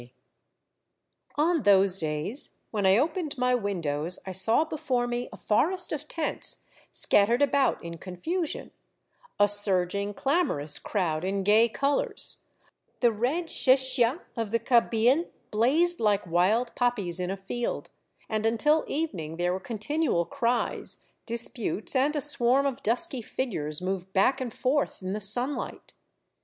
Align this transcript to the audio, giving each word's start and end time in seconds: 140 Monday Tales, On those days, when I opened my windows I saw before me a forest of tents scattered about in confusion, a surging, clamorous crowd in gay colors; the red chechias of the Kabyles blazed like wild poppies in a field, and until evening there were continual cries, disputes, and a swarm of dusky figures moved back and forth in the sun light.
140 1.35 1.39
Monday 1.39 1.53
Tales, 1.53 1.59
On 1.59 1.61
those 1.61 1.97
days, 1.99 2.61
when 2.71 2.85
I 2.87 2.97
opened 2.97 3.37
my 3.37 3.53
windows 3.53 4.17
I 4.25 4.31
saw 4.31 4.63
before 4.65 5.05
me 5.05 5.29
a 5.31 5.37
forest 5.37 5.91
of 5.91 6.07
tents 6.07 6.63
scattered 6.91 7.43
about 7.43 7.83
in 7.83 7.99
confusion, 7.99 8.71
a 9.39 9.47
surging, 9.47 10.15
clamorous 10.15 10.79
crowd 10.79 11.23
in 11.23 11.43
gay 11.43 11.69
colors; 11.69 12.43
the 13.01 13.11
red 13.11 13.45
chechias 13.45 14.19
of 14.35 14.49
the 14.49 14.57
Kabyles 14.59 15.27
blazed 15.51 15.99
like 15.99 16.25
wild 16.25 16.73
poppies 16.73 17.19
in 17.19 17.29
a 17.29 17.37
field, 17.37 17.91
and 18.27 18.43
until 18.43 18.83
evening 18.87 19.37
there 19.37 19.53
were 19.53 19.59
continual 19.59 20.25
cries, 20.25 21.05
disputes, 21.27 21.95
and 21.95 22.15
a 22.15 22.21
swarm 22.21 22.65
of 22.65 22.81
dusky 22.81 23.21
figures 23.21 23.83
moved 23.83 24.11
back 24.13 24.41
and 24.41 24.51
forth 24.51 25.03
in 25.03 25.13
the 25.13 25.19
sun 25.19 25.55
light. 25.55 25.93